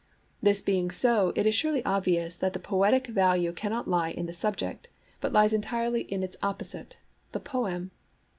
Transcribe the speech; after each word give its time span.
This 0.41 0.63
being 0.63 0.89
so, 0.89 1.31
it 1.35 1.45
is 1.45 1.53
surely 1.53 1.85
obvious 1.85 2.35
that 2.35 2.53
the 2.53 2.59
poetic 2.59 3.05
value 3.05 3.51
cannot 3.53 3.87
lie 3.87 4.09
in 4.09 4.25
the 4.25 4.33
subject, 4.33 4.87
but 5.19 5.31
lies 5.31 5.53
entirely 5.53 6.01
in 6.11 6.23
its 6.23 6.37
opposite, 6.41 6.95
the 7.33 7.39
poem. 7.39 7.91